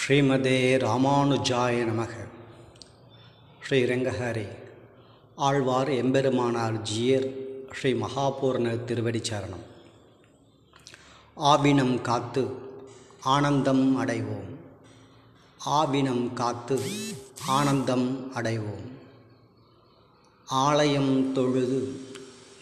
ஸ்ரீமதே 0.00 0.58
ராமானுஜாய 0.78 1.84
நமக. 1.84 2.10
ஸ்ரீ 3.64 3.84
ரங்கஹரி 3.84 4.46
ஆழ்வார் 5.36 5.88
எம்பெருமானார் 5.88 6.82
ஜியர் 6.92 7.28
ஸ்ரீ 7.74 7.92
மகாபூர்ண 7.92 8.84
திருவடி 8.84 9.20
சரணம். 9.30 9.66
ஆவினம் 11.36 12.00
காத்து 12.00 12.48
ஆனந்தம் 13.20 14.06
அடைவோம். 14.06 14.50
ஆவினம் 15.66 16.32
காத்து 16.32 16.80
ஆனந்தம் 17.46 18.32
அடைவோம். 18.34 18.88
ஆலயம் 20.44 21.32
தொழுது 21.32 22.00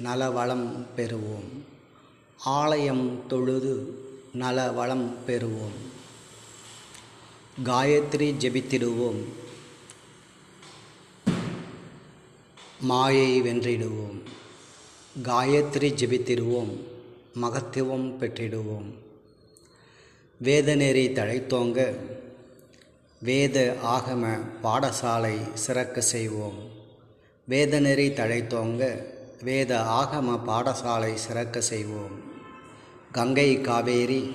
நலவளம் 0.03 0.87
பெறுவோம். 0.97 1.51
ஆலயம் 2.39 3.27
தொழுது 3.27 3.75
நலவளம் 4.33 5.15
பெறுவோம். 5.27 5.79
காயத்ரி 7.65 8.35
ஜெபித்திடுவோம். 8.39 9.25
மாயை 12.81 13.43
வென்றிடுவோம். 13.43 14.23
காயத்ரி 15.23 15.93
ஜெபித்திடுவோம். 15.95 16.81
மகத்துவம் 17.35 18.21
பெற்றிடுவோம். 18.21 18.95
வேதநெறி 20.45 21.13
தழைத்தோங்க. 21.13 21.97
வேத 23.21 23.77
ஆகம 23.85 24.41
பாடசாலை 24.63 25.53
சிறக்க 25.55 26.01
செய்வோம். 26.01 26.71
வேதநெறி 27.49 28.13
தழைத்தோங்க. 28.13 29.03
வேத 29.43 29.79
ஆகம 29.79 30.41
பாடசாலை 30.47 31.15
சிறக்க 31.15 31.61
செய்வோம். 31.61 32.21
கங்கை 33.13 33.61
காவேரி 33.61 34.31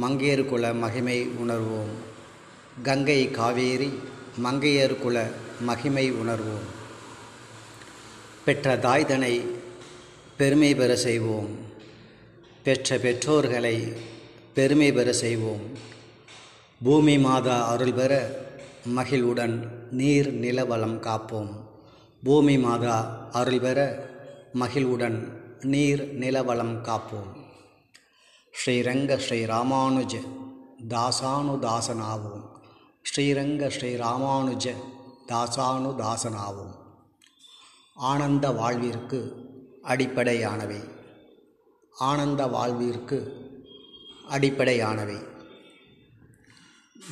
மங்கையர் 0.00 0.44
குல 0.44 0.74
மகிமை 0.74 1.26
உணர்வோம். 1.26 2.08
கங்கை 2.82 3.30
காவேரி 3.30 3.98
மங்கையர் 4.42 4.98
குல 4.98 5.28
மகிமை 5.60 6.12
உணர்வோம். 6.12 6.68
பெற்ற 8.44 8.76
தாய்தனை 8.76 9.46
பெருமை 10.36 10.74
பெற 10.74 10.96
செய்வோம். 10.96 11.58
பெற்ற 12.62 12.98
பெற்றோர்களை 12.98 13.92
பெருமை 14.54 14.92
பெற 14.92 15.12
செய்வோம். 15.12 15.76
பூமி 16.82 17.18
மாதா 17.18 17.68
அருள் 17.68 17.92
பெற 17.92 18.40
மகிழ்வுடன் 18.84 19.86
நீர் 19.90 20.40
நிலவளம் 20.40 21.00
காப்போம். 21.00 21.50
பூமி 22.22 22.58
மாதா 22.58 23.28
அருள் 23.32 23.60
பெற 23.60 24.08
மகிழ்வுடன் 24.52 25.42
நீர் 25.60 26.18
நிலவளம் 26.18 26.80
காப்போம். 26.82 27.32
ஸ்ரீரங்க 28.52 29.16
ஸ்ரீ 29.16 29.44
ராமானுஜ 29.44 30.14
தாசானுதாசனாவோம். 30.88 32.58
ஸ்ரீரங்க 33.16 33.68
ஸ்ரீ 33.68 33.94
ராமானுஜ 33.94 34.74
தாசானுதாசனாவோம் 35.26 36.74
ஆனந்த 37.94 38.50
வாழ்விற்கு 38.50 39.34
அடிப்படையானவை. 39.82 40.90
ஆனந்த 41.90 42.46
வாழ்விற்கு 42.46 43.34
அடிப்படையானவை. 44.30 45.24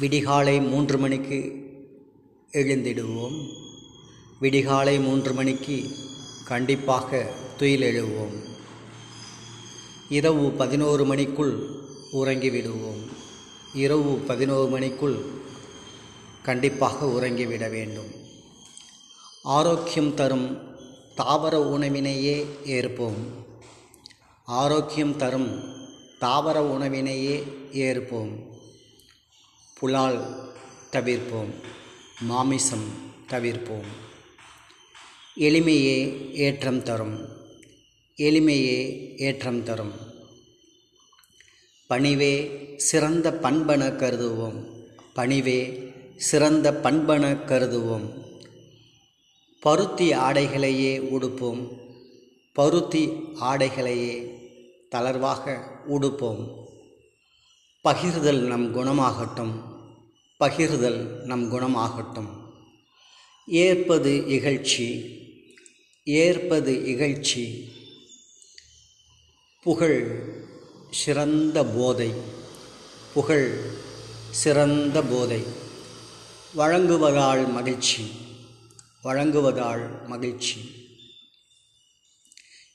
விடிகாலை 0.00 0.68
மூன்று 0.68 0.98
மணிக்கு 0.98 1.66
எழுந்திடுவோம். 2.52 3.48
விடிகாலை 4.40 5.02
மூன்று 5.02 5.32
மணிக்கு 5.32 5.90
கண்டிப்பாக 6.44 7.32
துயில் 7.56 7.82
எழுவோம் 7.82 8.42
இரவு 10.08 10.50
பதினோரு 10.50 11.04
மணிக்குள் 11.04 11.80
உறங்கிவிடுவோம். 12.12 13.06
இரவு 13.74 14.16
பதினோரு 14.16 14.68
மணிக்குள் 14.70 15.36
கண்டிப்பாக 16.48 17.06
உறங்கிவிட 17.06 17.70
வேண்டும். 17.70 18.10
ஆரோக்கியம் 19.42 20.14
தரும் 20.14 20.76
தாவர 21.14 21.60
உணவினையே 21.60 22.46
ஏற்போம். 22.64 23.18
ஆரோக்கியம் 24.44 25.16
தரும் 25.16 25.62
தாவர 26.18 26.62
உணவினையே 26.64 27.44
ஏற்போம். 27.72 28.32
புலால் 29.74 30.48
தவிர்ப்போம் 30.92 31.52
மாமிசம் 32.20 32.88
தவிர்ப்போம். 33.28 33.88
எளிமையே 35.36 36.30
ஏற்றம் 36.32 36.82
தரும் 36.82 37.28
எளிமையே 38.16 38.78
ஏற்றம் 39.16 39.62
தரும். 39.62 39.92
பணிவே 41.90 42.32
சிறந்த 42.76 43.32
பண்பன 43.32 43.88
கருதுவோம் 43.88 44.64
பணிவே 45.16 45.86
சிறந்த 46.18 46.72
பண்பன 46.72 47.32
கருதுவோம். 47.32 48.24
பருத்தி 49.60 50.12
ஆடைகளையே 50.12 51.00
உடுப்போம். 51.00 51.78
பருத்தி 52.52 53.06
ஆடைகளையே 53.40 54.38
தளர்வாக 54.90 55.60
உடுப்போம். 55.88 56.64
பகிர்தல் 57.84 58.38
நம் 58.38 58.74
குணமாகட்டும். 58.74 59.62
பகிர்தல் 60.40 61.22
நம் 61.22 61.52
குணமாகட்டும். 61.52 62.28
ஏற்பது 63.46 64.24
இகழ்ச்சி. 64.28 65.18
ஏற்பது 66.04 66.72
இகழ்ச்சி. 66.72 67.72
புகழ் 69.62 70.34
சிறந்த 70.90 71.64
போதை. 71.64 72.10
புகழ் 73.14 73.60
சிறந்த 74.30 75.02
போதை. 75.02 75.66
வழங்குவதால் 76.54 77.52
மகிழ்ச்சி 77.52 78.26
வழங்குவதால் 79.02 80.06
மகிழ்ச்சி. 80.06 80.60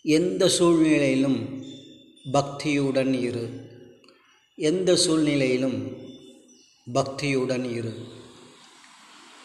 எந்த 0.03 0.49
சூழ்நிலையிலும் 0.49 1.63
பக்தியுடன் 2.33 3.13
இரு. 3.19 3.69
எந்த 4.55 4.95
சூழ்நிலையிலும் 4.95 5.91
பக்தியுடன் 6.93 7.71
இரு. 7.71 8.07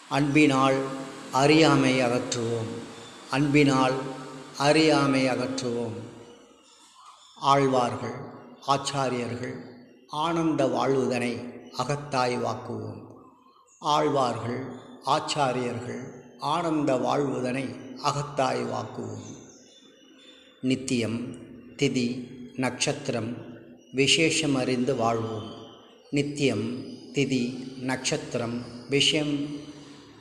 அன்பினால் 0.09 0.83
அறியாமை 1.31 2.01
அகற்றுவோம். 2.01 2.71
அன்பினால் 3.29 3.93
அறியாமை 4.57 5.25
அகற்றுவோம். 5.25 5.97
ஆழ்வார்கள் 7.35 8.19
ஆச்சாரியர்கள் 8.67 9.61
ஆனந்த 10.07 10.65
வாழ்வுதனை 10.65 11.61
அகத்தாய் 11.77 12.37
வாக்குவோம் 12.41 13.08
ஆழ்வார்கள் 13.81 14.65
ஆச்சாரியர்கள் 15.05 16.03
ஆனந்த 16.39 16.95
வாழ்வுதனை 16.95 17.75
அகத்தாய் 18.03 18.65
வாக்குவோம். 18.71 19.23
நித்தியம் 20.61 21.35
திதி 21.75 22.27
நட்சத்திரம் 22.55 23.37
விசேஷம் 23.91 24.55
அறிந்து 24.55 24.95
வாழ்வோம். 24.95 25.53
நித்தியம் 26.09 26.83
திதி 27.13 27.73
நட்சத்திரம் 27.79 28.87
விஷயம் 28.89 29.45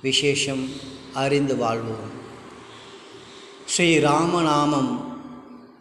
விசேஷம் 0.02 0.68
அறிந்து 1.14 1.56
வாழ்வோம். 1.56 2.10
ஸ்ரீராமநாமம் 3.76 5.16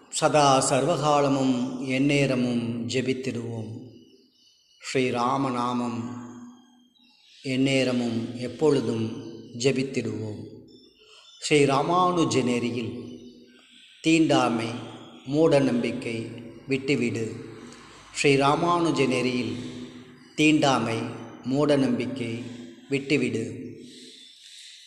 சதா 0.10 0.70
சர்வகாலமும் 0.70 1.88
எந்நேரமும் 1.88 2.88
ஜெபித்திடுவோம். 2.88 3.72
ஸ்ரீராமநாமம் 4.80 6.26
எந்நேரமும் 7.54 8.20
எப்பொழுதும் 8.46 9.06
ஜெபித்திடுவோம். 9.64 10.42
ஸ்ரீ 11.42 11.60
ராமானுஜ 11.66 12.36
நெறியில் 12.44 12.94
தீண்டாமை 14.02 14.70
மூட 15.26 15.60
நம்பிக்கை 15.60 16.18
விட்டுவிடு. 16.68 17.26
ஸ்ரீ 18.14 18.32
ராமானுஜ 18.36 19.00
நெறியில் 19.08 19.54
தீண்டாமை 20.36 21.00
மூட 21.44 21.70
நம்பிக்கை 21.76 22.34
விட்டுவிடு. 22.90 23.46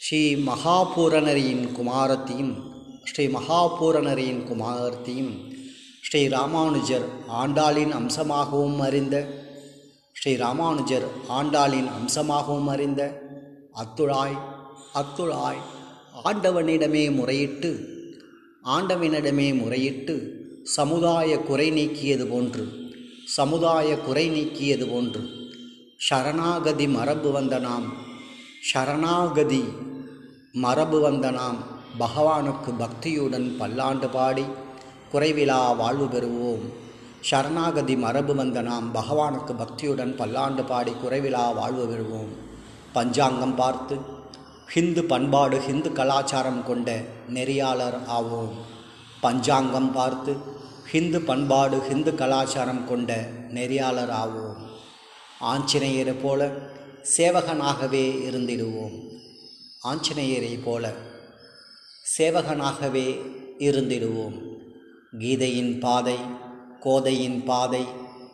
ஸ்ரீ 0.04 0.20
மகாபூரணரியின் 0.48 1.64
குமாரத்தையும் 1.78 2.52
ஸ்ரீ 3.10 3.24
மகாபூரணரியின் 3.36 4.42
குமாரத்தையும் 4.50 5.32
ஸ்ரீ 6.06 6.20
ராமானுஜர் 6.26 7.06
ஆண்டாளின் 7.40 7.92
அம்சமாகவும் 7.98 8.78
அறிந்த 8.78 9.16
ஸ்ரீ 10.22 10.32
ராமானுஜர் 10.36 11.04
ஆண்டாளின் 11.36 11.86
அம்சமாகவும் 11.98 12.66
அறிந்த 12.72 13.02
அத்துழாய் 13.82 14.34
அத்துழாய் 15.00 15.60
ஆண்டவனிடமே 16.30 17.04
முறையிட்டு 17.18 17.70
ஆண்டவனிடமே 18.74 19.46
முறையிட்டு 19.60 20.16
சமுதாய 20.74 21.38
குறை 21.38 21.68
நீக்கியது 21.78 22.26
போன்று 22.32 22.64
சமுதாய 23.36 23.96
குறை 24.08 24.26
நீக்கியது 24.30 24.88
போன்று 24.90 25.22
சரணாகதி 26.08 26.88
மரபு 26.88 27.32
வந்த 27.38 27.58
நாம் 27.58 27.88
ஷரணாகதி 28.72 29.62
மரபு 30.66 31.00
வந்த 31.00 31.30
நாம் 31.30 31.58
பகவானுக்கு 32.02 32.72
பக்தியுடன் 32.82 33.48
பல்லாண்டு 33.58 34.08
பாடி 34.08 34.46
குறைவிலா 35.12 35.60
வாழ்வு 35.76 36.06
பெறுவோம். 36.06 36.66
சரணாகதி 37.20 37.96
மரபு 37.96 38.34
வந்த 38.34 38.62
நாம் 38.62 38.94
பகவானுக்கு 38.94 39.52
பக்தியுடன் 39.52 40.16
பல்லாண்டு 40.16 40.64
பாடி 40.64 40.90
குறைவிலா 40.90 41.54
வாழ்வு 41.54 41.86
விழுவோம் 41.86 42.32
பஞ்சாங்கம் 42.92 43.54
பார்த்து 43.54 43.96
ஹிந்து 44.66 45.04
பண்பாடு 45.04 45.60
ஹிந்து 45.60 45.92
கலாச்சாரம் 45.92 46.64
கொண்ட 46.66 47.02
நெறியாளர் 47.34 47.98
ஆவோம். 48.08 48.52
பஞ்சாங்கம் 49.20 49.92
பார்த்து 49.92 50.36
ஹிந்து 50.84 51.20
பண்பாடு 51.20 51.80
ஹிந்து 51.80 52.14
கலாச்சாரம் 52.14 52.88
கொண்ட 52.88 53.28
நெறியாளர் 53.54 54.10
ஆவோம். 54.10 54.56
ஆஞ்சநேயரை 55.40 56.14
போல 56.22 56.48
சேவகனாகவே 57.16 58.04
இருந்திடுவோம். 58.30 59.08
ஆஞ்சநேயரை 59.84 60.62
போல 60.64 60.92
சேவகனாகவே 62.18 63.20
இருந்திடுவோம். 63.58 64.38
கீதையின் 65.18 65.78
பாதை 65.78 66.16
கோதையின் 66.80 67.44
பாதை 67.44 67.84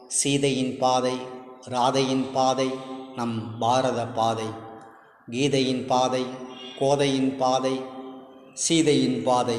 சீதையின் 0.09 0.79
பாதை 0.79 1.17
ராதையின் 1.69 2.33
பாதை 2.33 2.71
நம் 3.17 3.59
பாரத 3.59 4.07
பாதை. 4.07 4.45
கீதையின் 5.31 5.87
பாதை 5.87 6.25
கோதையின் 6.79 7.37
பாதை 7.37 7.81
சீதையின் 8.55 9.23
பாதை 9.23 9.57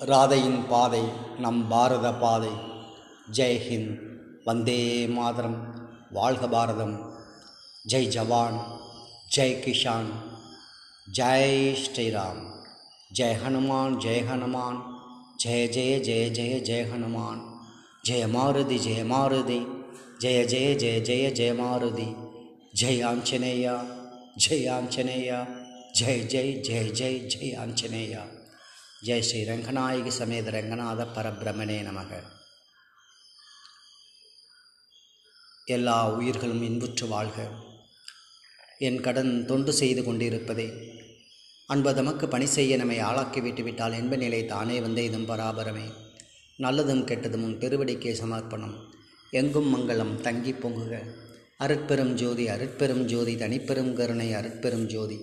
ராதையின் 0.00 0.64
பாதை 0.68 1.00
நம் 1.38 1.68
பாரத 1.68 2.14
பாதை. 2.14 2.48
ஜெய்ஹிந்த் 3.32 3.98
வந்தே 4.44 5.06
மாதரம். 5.06 5.88
வாழ்க 6.10 6.48
பாரதம். 6.48 7.12
ஜெய் 7.92 8.08
ஜவான். 8.08 8.58
ஜெய் 9.36 9.58
கிஷான். 9.58 10.10
ஜெய் 11.18 11.76
ஸ்ரீராம். 11.84 12.50
ஜெய் 13.18 13.36
ஹனுமான் 13.46 13.96
ஜெய் 13.96 14.24
ஹனுமான். 14.30 14.82
ஜெய 15.44 15.68
ஜெய 15.68 16.00
ஜெய 16.00 16.30
ஜெய 16.30 16.60
ஜெய 16.60 16.86
ஹனுமான். 16.90 17.51
ஜெய 18.08 18.22
மாருதி 18.34 18.76
ஜெய 18.84 19.00
மாருதி 19.10 19.58
ஜெய 20.22 20.38
ஜெய 20.52 20.68
ஜெய 20.82 20.94
ஜெய 21.08 21.26
ஜெய 21.38 21.50
மாருதி 21.58 22.06
ஜெய் 22.80 23.02
ஆஞ்சனேயா 23.10 23.74
ஜெய் 24.44 24.66
ஆஞ்சனேயா 24.76 25.38
ஜெய் 25.98 26.24
ஜெய் 26.32 26.52
ஜெய் 26.68 26.90
ஜெய் 26.90 27.20
ஜெய் 27.32 27.54
ஆஞ்சநேய 27.62 28.24
ஜெய் 29.02 29.24
ஸ்ரீ 29.28 29.40
ரங்கநாயகி 29.44 30.12
சமேத 30.20 30.50
ரங்கநாத 30.50 31.08
பரபிரமணே 31.16 31.78
நமக 31.88 32.22
எல்லா 35.64 36.10
உயிர்களும் 36.10 36.62
இன்புற்று 36.62 37.06
வாழ்க. 37.08 37.48
என் 38.78 39.00
கடன் 39.00 39.46
தொண்டு 39.46 39.72
செய்து 39.72 40.02
கொண்டிருப்பதே. 40.04 40.68
அன்பு 41.66 41.94
தமக்கு 41.94 42.28
பணி 42.28 42.46
செய்ய 42.46 42.76
நம்மை 42.76 42.98
ஆளாக்கி 42.98 43.40
விட்டுவிட்டால் 43.40 43.92
என்ப 43.92 44.16
நிலை 44.16 44.46
தானே 44.46 44.80
வந்தே 44.80 45.08
இதும் 45.08 45.28
பராபரமே. 45.28 45.86
நல்லதும் 46.58 47.04
கெட்டதும் 47.04 47.42
உன் 47.42 47.58
திருவடிக்கே 47.58 48.12
சமர்ப்பணம். 48.12 48.74
எங்கும் 49.30 49.68
மங்களம் 49.74 50.20
தங்கி 50.20 50.52
பொங்குக. 50.52 50.98
அருட்பெரும் 51.58 52.12
ஜோதி 52.12 52.48
அருட்பெரும் 52.48 53.04
ஜோதி 53.04 53.34
தனிப்பெரும் 53.34 53.92
கருணை 53.92 54.32
அருட்பெரும் 54.32 54.86
ஜோதி. 54.86 55.18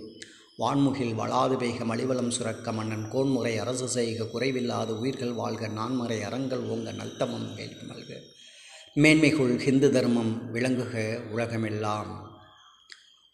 வான்முகில் 0.60 1.16
வளாது 1.16 1.58
பெய்க 1.58 1.86
மலிவளம் 1.86 2.30
சுரக்க 2.30 2.72
மன்னன். 2.72 3.10
கோன்முறை 3.10 3.58
அரசு 3.58 3.88
செய்க 3.88 4.24
குறைவில்லாத 4.24 4.86
உயிர்கள் 4.86 5.32
வாழ்க. 5.32 5.68
நான்முறை 5.68 6.24
அறங்கள் 6.24 6.60
ஓங்க 6.60 6.92
நல்தமம் 6.92 7.56
வேள்வி 7.56 7.86
மல்க. 7.90 8.18
மேன்மைகுள் 8.96 9.58
ஹிந்து 9.58 9.92
தர்மம் 9.92 10.56
விளங்குக 10.56 11.20
உலகமெல்லாம். 11.32 12.42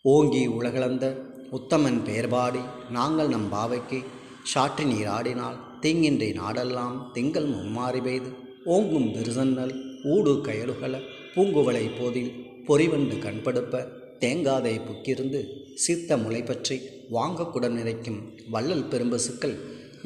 ஓங்கி 0.01 0.47
உலகளந்த 0.47 1.21
உத்தமன் 1.51 2.03
பெயர்பாடி. 2.05 2.91
நாங்கள் 2.91 3.27
நம் 3.27 3.49
பாவைக்கு 3.49 4.03
சாற்றி 4.43 4.83
நீராடினால் 4.83 5.57
தீங்கின்றி 5.85 6.29
நாடெல்லாம் 6.41 6.95
திங்கள் 7.15 7.47
மும்மாறி 7.55 7.99
பெய்து. 8.07 8.29
ஓங்கும் 8.75 9.09
பெருசன்னல் 9.15 9.73
ஊடு 10.13 10.31
கயலுகள 10.47 10.93
பூங்குவளை 11.33 11.85
போதில் 11.97 12.31
பொறிவண்டு 12.67 13.15
கண்படுப்ப 13.25 13.81
தேங்காதை 14.21 14.73
புக்கிருந்து 14.85 15.39
சித்த 15.83 16.17
முளை 16.17 16.41
பற்றி 16.43 16.77
வாங்கக்குடன் 17.11 17.75
நிறைக்கும் 17.79 18.19
வள்ளல் 18.53 18.87
பெரும்பசுக்கள் 18.91 19.55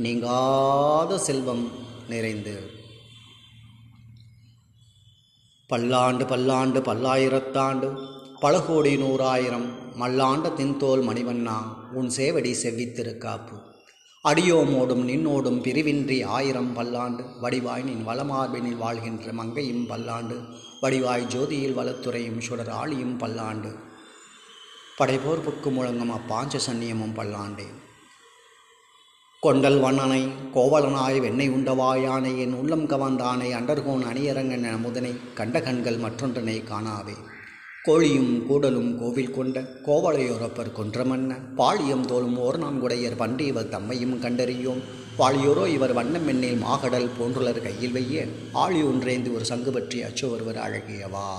நீங்காத 0.04 1.20
செல்வம் 1.28 1.64
நிறைந்து. 2.10 2.56
பல்லாண்டு 5.70 6.26
பல்லாண்டு 6.26 6.80
பல்லாயிரத்தாண்டு 6.80 7.90
பல 8.44 8.62
கோடி 8.68 8.94
நூறாயிரம் 8.98 9.68
மல்லாண்ட 10.02 10.48
தின்தோல் 10.60 11.04
மணிவண்ணா 11.10 11.58
உன் 11.94 12.10
சேவடி 12.18 12.54
செவ்வித்திருக்காப்பு. 12.64 13.58
அடியோமோடும் 14.28 15.04
நின்னோடும் 15.10 15.60
பிரிவின்றி 15.66 16.24
ஆயிரம் 16.24 16.74
பல்லாண்டு 16.74 17.24
வடிவாய் 17.42 17.84
நின் 17.84 18.08
வளமார்பினில் 18.08 18.78
வாழ்கின்ற 18.78 19.32
மங்கையும் 19.32 19.86
பல்லாண்டு 19.88 20.38
வடிவாய் 20.82 21.24
ஜோதியில் 21.26 21.78
வளத்துறையும் 21.78 22.40
சுடர் 22.40 22.70
ஆளியும் 22.70 23.18
பல்லாண்டு. 23.18 23.72
படைபோர்ப்புக்கு 24.98 25.70
முழங்கும் 25.72 26.14
அப்பாஞ்ச 26.18 26.60
சன்னியமும் 26.68 27.16
பல்லாண்டே. 27.16 27.68
கொண்டல் 29.44 29.80
வண்ணனை 29.80 30.22
கோவலனாய் 30.54 31.20
வெண்ணெய் 31.20 31.50
உண்டவாயானை 31.50 32.38
என் 32.38 32.54
உள்ளம் 32.54 32.88
கவர்ந்தானை 32.88 33.50
அண்டர்கோன் 33.54 34.08
அணியரங்கன் 34.12 34.70
அமுதனை 34.74 35.14
கண்ட 35.34 35.62
கண்கள் 35.62 35.98
மற்றொன்றனை 35.98 36.58
காணாவே 36.64 37.18
கோழியும் 37.90 38.34
கூடலும் 38.50 38.98
கோவில் 39.00 39.32
கொண்ட 39.32 39.60
கோவளையோரப்பர் 39.86 40.76
கொன்றமன்ன. 40.80 41.36
பாழியம் 41.56 42.06
தோலும் 42.06 42.38
ஓர்நான்குடையர் 42.40 43.16
பண்டு 43.18 43.46
இவர் 43.46 43.70
தம்மையும் 43.70 44.18
கண்டறியோம். 44.22 44.82
பாழியோரோ 45.18 45.68
இவர் 45.68 45.94
வண்ணம் 45.94 46.28
எண்ணில் 46.28 46.58
மாகடல் 46.58 47.10
போன்றுலர் 47.20 47.62
கையில் 47.62 47.92
வைய 47.92 48.26
ஆழி 48.54 48.82
ஒன்றேந்து 48.84 49.34
ஒரு 49.34 49.46
சங்கு 49.46 49.72
பற்றி 49.72 50.04
அச்சு 50.04 50.32
ஒருவர் 50.32 50.62
அழகியவா. 50.68 51.32